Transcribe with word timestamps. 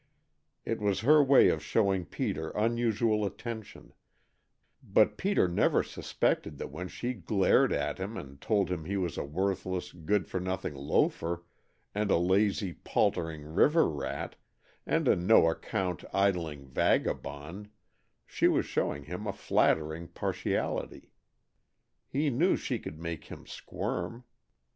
It 0.65 0.79
was 0.81 1.01
her 1.01 1.23
way 1.23 1.49
of 1.49 1.63
showing 1.63 2.07
Peter 2.07 2.49
unusual 2.55 3.23
attention, 3.23 3.93
but 4.81 5.15
Peter 5.15 5.47
never 5.47 5.83
suspected 5.83 6.57
that 6.57 6.71
when 6.71 6.87
she 6.87 7.13
glared 7.13 7.71
at 7.71 7.99
him 7.99 8.17
and 8.17 8.41
told 8.41 8.71
him 8.71 8.85
he 8.85 8.97
was 8.97 9.15
a 9.15 9.23
worthless, 9.23 9.91
good 9.91 10.25
for 10.25 10.39
nothing 10.39 10.73
loafer 10.73 11.43
and 11.93 12.09
a 12.09 12.17
lazy, 12.17 12.73
paltering, 12.73 13.43
river 13.43 13.87
rat, 13.87 14.35
and 14.87 15.07
a 15.07 15.15
no 15.15 15.47
account, 15.47 16.03
idling 16.15 16.65
vagabond 16.65 17.69
she 18.25 18.47
was 18.47 18.65
showing 18.65 19.03
him 19.03 19.27
a 19.27 19.31
flattering 19.33 20.07
partiality. 20.07 21.11
He 22.07 22.31
knew 22.31 22.55
she 22.57 22.79
could 22.79 22.97
make 22.99 23.25
him 23.25 23.45
squirm. 23.45 24.23